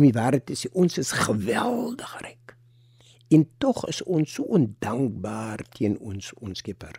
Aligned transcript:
Om 0.00 0.06
die 0.06 0.16
waarheid 0.16 0.46
te 0.48 0.54
sê, 0.56 0.70
ons 0.72 0.94
is 0.96 1.10
geweldig 1.12 2.12
ryk. 2.24 2.54
En 3.36 3.44
tog 3.60 3.82
is 3.92 4.00
ons 4.08 4.32
so 4.38 4.48
ondankbaar 4.56 5.60
teen 5.76 5.98
ons 6.00 6.30
ons 6.40 6.62
Skepper. 6.64 6.96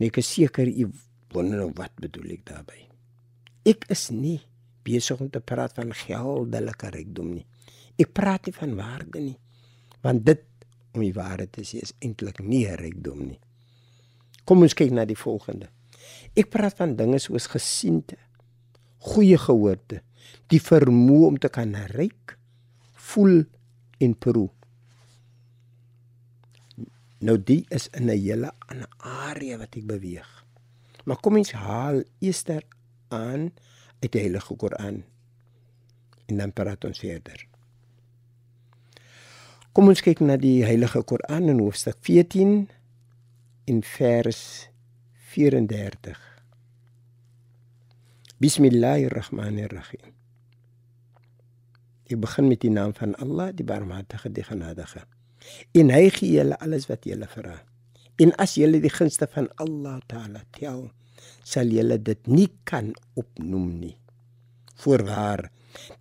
Nee, 0.00 0.10
ek 0.10 0.18
is 0.18 0.32
seker 0.34 0.66
u 0.66 0.88
wonder 1.30 1.62
nou 1.62 1.70
wat 1.78 1.94
bedoel 2.02 2.34
ek 2.34 2.42
daarmee. 2.50 2.88
Ek 3.70 3.86
is 3.94 4.08
nie 4.10 4.40
besig 4.82 5.22
om 5.22 5.30
te 5.30 5.38
praat 5.38 5.78
van 5.78 5.94
geldelike 5.94 6.90
rykdom 6.96 7.30
nie. 7.36 7.46
Ek 8.02 8.10
praat 8.16 8.50
nie 8.50 8.56
van 8.58 8.74
waarde 8.74 9.22
nie. 9.22 9.38
Want 10.02 10.26
dit 10.26 10.42
om 10.90 11.04
die 11.04 11.14
waarheid 11.14 11.54
te 11.54 11.62
sê 11.62 11.84
is 11.86 11.94
eintlik 12.02 12.42
nie 12.42 12.64
rykdom 12.66 13.22
nie. 13.28 13.38
Kom 14.42 14.66
ons 14.66 14.74
kyk 14.74 14.90
na 14.96 15.06
die 15.06 15.18
volgende. 15.18 15.70
Ek 16.34 16.50
praat 16.50 16.80
van 16.80 16.96
dinge 16.98 17.20
soos 17.22 17.46
gesiente, 17.52 18.18
goeie 19.06 19.38
gehoorde, 19.38 20.00
die 20.50 20.60
vermoë 20.60 21.26
om 21.26 21.38
te 21.38 21.48
kan 21.48 21.74
ryk, 21.94 22.36
voel 23.10 23.44
en 24.00 24.16
proe. 24.18 24.48
Nou 27.20 27.36
die 27.36 27.64
is 27.68 27.88
in 27.92 28.08
'n 28.08 28.16
hele 28.16 28.52
ander 28.68 28.88
area 28.98 29.58
wat 29.58 29.76
ek 29.76 29.86
beweeg. 29.86 30.44
Maar 31.04 31.20
kom 31.20 31.36
ons 31.36 31.52
haal 31.52 32.02
eers 32.20 32.44
aan 33.08 33.52
uit 34.00 34.12
die 34.12 34.20
Heilige 34.20 34.56
Koran 34.56 35.04
en 36.26 36.36
dan 36.36 36.52
praat 36.52 36.84
ons 36.84 36.98
verder. 36.98 37.46
Kom 39.72 39.88
ons 39.88 40.00
kyk 40.00 40.20
na 40.20 40.36
die 40.36 40.64
Heilige 40.64 41.02
Koran 41.02 41.48
in 41.48 41.58
hoofstuk 41.58 41.96
14 42.00 42.68
in 43.64 43.82
vers 43.82 44.68
34. 45.34 46.39
Bismillahirrahmanirrahim. 48.40 50.14
Ek 52.08 52.16
begin 52.16 52.46
met 52.48 52.62
die 52.62 52.70
naam 52.72 52.94
van 52.96 53.10
Allah, 53.20 53.50
die 53.52 53.66
Barmhartige, 53.68 54.30
die 54.32 54.44
Genadige. 54.46 55.02
En 55.76 55.90
hy 55.92 56.06
gee 56.14 56.38
julle 56.38 56.56
alles 56.64 56.86
wat 56.88 57.04
julle 57.04 57.26
vra. 57.28 57.58
En 58.16 58.30
as 58.40 58.54
julle 58.56 58.78
die 58.80 58.88
gunste 58.94 59.26
van 59.28 59.50
Allah 59.60 59.98
Taala 60.08 60.40
tel, 60.56 60.86
sal 61.44 61.68
julle 61.68 61.98
dit 62.00 62.30
nie 62.32 62.46
kan 62.64 62.94
opnoem 63.20 63.66
nie. 63.82 63.98
Voorwaar, 64.80 65.50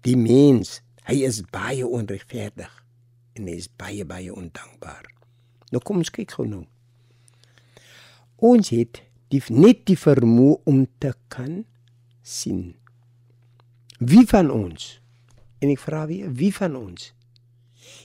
die 0.07 0.15
mens, 0.15 0.77
hy 1.11 1.17
is 1.27 1.41
baie 1.43 1.83
onregverdig 1.83 2.71
en 3.35 3.49
hy 3.51 3.57
is 3.59 3.67
baie 3.67 4.05
baie 4.07 4.31
ondankbaar. 4.31 5.09
Nou 5.75 5.83
kom 5.83 5.99
ons 6.05 6.13
kyk 6.15 6.37
gou 6.37 6.47
nou. 6.47 6.63
Ons 8.39 8.71
het 8.71 9.01
die 9.27 9.43
net 9.51 9.83
die 9.91 9.99
vermoë 9.99 10.61
om 10.71 10.85
te 11.03 11.11
kan 11.27 11.65
sien. 12.29 12.75
Wie 13.99 14.25
van 14.29 14.51
ons? 14.53 14.99
En 15.59 15.71
ek 15.73 15.81
vra 15.83 16.05
weer, 16.09 16.29
wie 16.31 16.53
van 16.55 16.77
ons 16.79 17.13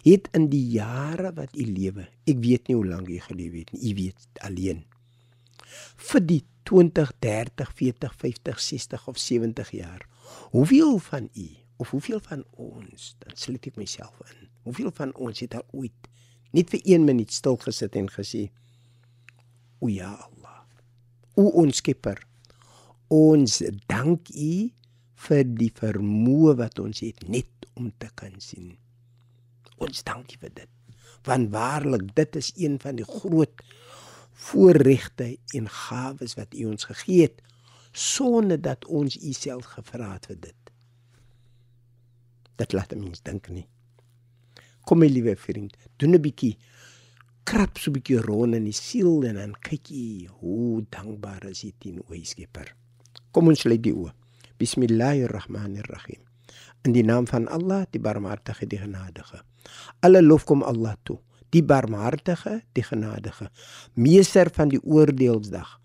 het 0.04 0.28
in 0.36 0.48
die 0.52 0.64
jare 0.74 1.30
wat 1.36 1.54
u 1.56 1.64
lewe, 1.64 2.06
ek 2.28 2.40
weet 2.44 2.68
nie 2.68 2.76
hoe 2.76 2.86
lank 2.88 3.08
u 3.08 3.18
geleef 3.20 3.54
het 3.56 3.72
nie, 3.72 3.90
u 3.90 3.94
weet 3.98 4.40
alleen. 4.44 4.82
Vir 6.10 6.24
die 6.24 6.40
20, 6.68 7.12
30, 7.24 7.70
40, 7.76 8.16
50, 8.20 8.60
60 8.60 9.06
of 9.12 9.20
70 9.20 9.70
jaar. 9.76 10.06
Hoeveel 10.52 10.98
van 10.98 11.28
u 11.32 11.46
of 11.76 11.90
hoeveel 11.90 12.20
van 12.24 12.44
ons, 12.56 13.14
dan 13.20 13.36
sluit 13.36 13.66
ek 13.68 13.76
myself 13.80 14.20
in. 14.30 14.48
Hoeveel 14.64 14.92
van 14.96 15.12
ons 15.20 15.40
het 15.44 15.56
al 15.58 15.66
ooit 15.72 16.10
net 16.54 16.70
vir 16.70 16.80
1 16.96 17.04
minuut 17.04 17.32
stil 17.32 17.58
gesit 17.60 17.96
en 17.98 18.08
gesê: 18.08 18.46
"O 19.80 19.88
ja 19.88 20.12
Allah, 20.14 20.62
o 21.34 21.50
ons 21.64 21.76
Skepper, 21.82 22.22
ons 23.14 23.60
dank 23.90 24.30
U 24.34 24.54
vir 25.26 25.44
die 25.58 25.70
vermoë 25.74 26.56
wat 26.60 26.80
ons 26.82 27.02
het 27.04 27.22
net 27.30 27.68
om 27.78 27.90
te 28.02 28.10
kan 28.18 28.34
sien. 28.42 28.74
Ons 29.82 30.02
dank 30.06 30.34
U 30.34 30.40
vir 30.42 30.54
dit. 30.54 30.70
Want 31.24 31.52
waarlik, 31.54 32.10
dit 32.16 32.36
is 32.36 32.52
een 32.60 32.76
van 32.82 32.98
die 32.98 33.06
groot 33.08 33.62
voorregte 34.44 35.36
en 35.56 35.70
gawes 35.70 36.34
wat 36.38 36.54
U 36.58 36.66
ons 36.74 36.90
gegee 36.90 37.28
het 37.28 37.40
sonder 37.94 38.58
dat 38.60 38.84
ons 38.90 39.16
U 39.16 39.32
self 39.32 39.70
gevra 39.76 40.12
het 40.16 40.28
vir 40.32 40.40
dit. 40.50 40.72
Dit 42.58 42.74
laat 42.74 42.94
mense 42.98 43.22
dink 43.26 43.48
nie. 43.50 43.66
Kom 44.84 45.00
my 45.00 45.08
liewe 45.08 45.36
vriend, 45.38 45.76
doen 45.96 46.14
'n 46.14 46.22
bietjie 46.22 46.56
krap 47.44 47.78
so 47.78 47.90
'n 47.90 47.94
bietjie 47.94 48.20
rond 48.20 48.54
in 48.54 48.64
die 48.64 48.72
siel 48.72 49.24
en 49.24 49.36
dan 49.36 49.54
kyk 49.60 49.88
jy 49.88 50.26
hoe 50.26 50.84
dankbaar 50.90 51.44
is 51.50 51.62
jy 51.64 51.72
teen 51.78 52.02
o 52.02 52.14
Skepper. 52.22 52.74
Kom 53.34 53.50
ons 53.50 53.64
lê 53.66 53.80
die 53.82 53.90
oë. 53.90 54.12
Bismillahirrahmanirrahim. 54.62 56.20
In 56.86 56.92
die 56.94 57.02
naam 57.02 57.26
van 57.26 57.48
Allah, 57.50 57.82
die 57.90 57.98
Barmhartige, 57.98 58.68
die 58.70 58.78
Genadige. 58.78 59.40
Alle 60.06 60.22
lof 60.22 60.44
kom 60.46 60.62
Allah 60.62 60.94
toe, 61.02 61.18
die 61.50 61.64
Barmhartige, 61.66 62.60
die 62.78 62.84
Genadige, 62.86 63.48
meester 63.98 64.52
van 64.54 64.70
die 64.70 64.78
oordeelsdag. 64.82 65.80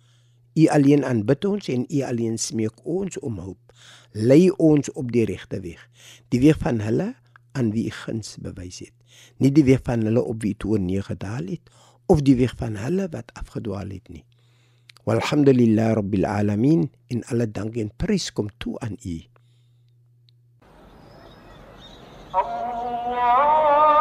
U 0.60 0.68
alleen 0.76 1.06
aanbid 1.08 1.46
ons 1.50 1.72
en 1.74 1.88
U 1.90 2.04
alleen 2.06 2.38
smeek 2.38 2.86
ons 2.86 3.18
om 3.26 3.42
hulp 3.42 3.70
lei 4.14 4.50
ons 4.58 4.92
op 4.98 5.12
die 5.12 5.26
regte 5.26 5.60
weeg. 5.62 5.82
Die 6.30 6.40
weeg 6.42 6.58
van 6.62 6.82
hulle 6.82 7.14
aan 7.58 7.72
wie 7.74 7.90
guns 7.94 8.38
bewys 8.42 8.82
het. 8.86 8.96
Nie 9.38 9.52
die 9.54 9.66
weeg 9.66 9.82
van 9.86 10.06
hulle 10.06 10.22
op 10.22 10.42
wie 10.44 10.56
toe 10.58 10.80
nie 10.80 11.02
gedaal 11.02 11.50
het 11.50 11.70
of 12.10 12.24
die 12.26 12.36
weeg 12.36 12.56
van 12.58 12.78
hulle 12.78 13.08
wat 13.14 13.32
afgedwaal 13.38 13.90
het 13.94 14.10
nie. 14.10 14.26
Walhamdulillah 15.08 15.96
rabbil 16.00 16.28
alamin 16.28 16.90
in 17.08 17.24
alle 17.32 17.48
dank 17.48 17.78
en 17.80 17.92
prys 17.96 18.32
kom 18.36 18.52
toe 18.60 18.76
aan 18.84 19.00
U. 19.00 19.18
Allah 22.30 23.99